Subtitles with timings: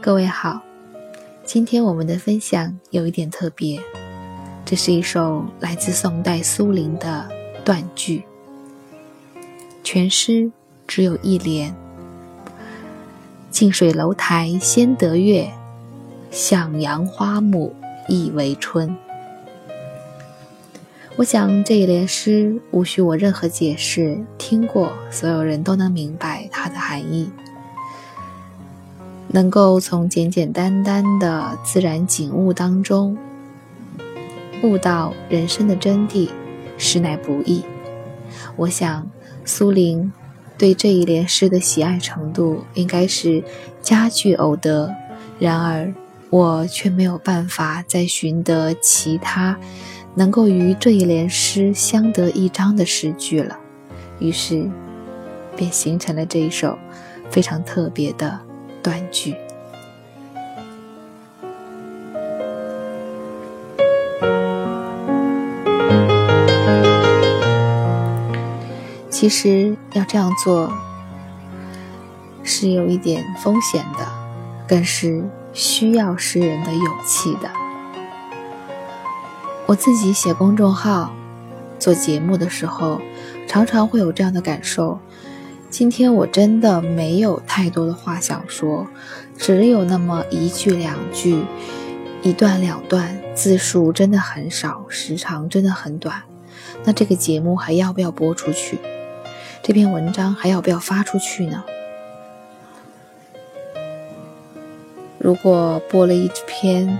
[0.00, 0.62] 各位好，
[1.44, 3.80] 今天我们的分享有一点特别，
[4.64, 7.28] 这是一首来自宋代苏林的
[7.64, 8.22] 断句，
[9.82, 10.52] 全诗
[10.86, 11.74] 只有一联
[13.50, 15.50] ：“近水楼台先得月，
[16.30, 17.74] 向阳花木
[18.08, 18.96] 易为春。”
[21.16, 27.28] 我想这一联诗无需我任何解释，听过所有人都能明白它的含义。
[29.30, 33.16] 能够从简简单单的自然景物当中
[34.62, 36.28] 悟到人生的真谛，
[36.76, 37.62] 实乃不易。
[38.56, 39.08] 我想
[39.44, 40.10] 苏苓
[40.56, 43.44] 对这一联诗的喜爱程度应该是
[43.82, 44.92] 佳句偶得，
[45.38, 45.92] 然而
[46.30, 49.58] 我却没有办法再寻得其他
[50.14, 53.56] 能够与这一联诗相得益彰的诗句了，
[54.18, 54.68] 于是
[55.54, 56.76] 便形成了这一首
[57.30, 58.47] 非常特别的。
[58.88, 59.36] 断句。
[69.10, 70.72] 其实要这样做
[72.42, 74.06] 是有一点风险的，
[74.66, 77.50] 更是需要诗人的勇气的。
[79.66, 81.12] 我自己写公众号、
[81.78, 83.02] 做节目的时候，
[83.46, 84.98] 常常会有这样的感受。
[85.70, 88.86] 今天我真的没有太多的话想说，
[89.36, 91.44] 只有那么一句两句，
[92.22, 96.22] 一段两段，字数真的很少，时长真的很短。
[96.84, 98.78] 那这个节目还要不要播出去？
[99.62, 101.62] 这篇文章还要不要发出去呢？
[105.18, 106.98] 如果播了一篇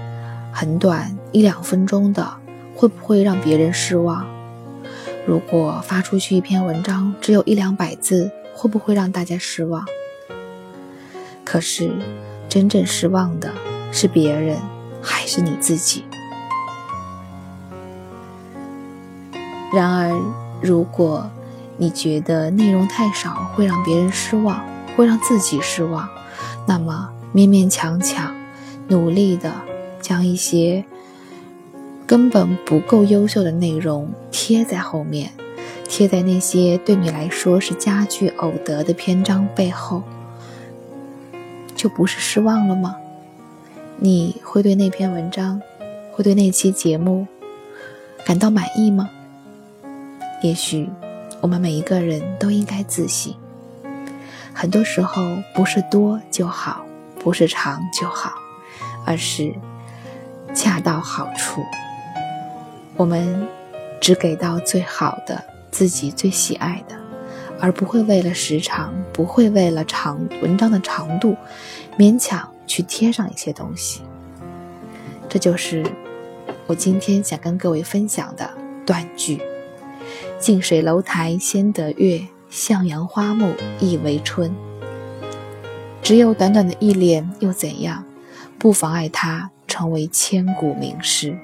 [0.53, 2.35] 很短一两分钟的，
[2.75, 4.27] 会不会让别人失望？
[5.27, 8.31] 如果发出去一篇文章只有一两百字？
[8.59, 9.85] 会不会让大家失望？
[11.45, 11.93] 可是，
[12.49, 13.55] 真正失望的
[13.93, 14.59] 是别人，
[15.01, 16.05] 还是你自己？
[19.73, 20.11] 然而，
[20.61, 21.31] 如果
[21.77, 24.61] 你觉得内容太少会让别人失望，
[24.97, 26.09] 会让自己失望，
[26.67, 28.35] 那么勉勉强强、
[28.89, 29.53] 努力的
[30.01, 30.85] 将一些
[32.05, 35.31] 根本不够优秀的内容贴在后面。
[35.89, 40.03] 贴在那些对你来说是佳句偶得的篇章背后，
[41.75, 42.95] 就不是失望了吗？
[43.97, 45.61] 你会对那篇文章，
[46.13, 47.27] 会对那期节目
[48.25, 49.09] 感到满意吗？
[50.43, 50.89] 也许
[51.41, 53.35] 我们每一个人都应该自省。
[54.53, 56.85] 很多时候不是多就好，
[57.19, 58.35] 不是长就好，
[59.05, 59.53] 而是
[60.55, 61.65] 恰到好处。
[62.97, 63.49] 我们
[64.01, 65.43] 只给到最好的。
[65.79, 66.97] 自己最喜爱的，
[67.61, 71.37] 而不会为了时长，不会为了长文章的长度，
[71.97, 74.03] 勉强去贴上一些东西。
[75.29, 75.87] 这就是
[76.67, 78.51] 我今天想跟各位分享的
[78.85, 79.41] 断句
[80.41, 84.53] ：“近水楼台先得月，向阳花木易为春。”
[86.03, 88.05] 只有短短的一联又怎样？
[88.59, 91.39] 不妨碍它成为千古名诗。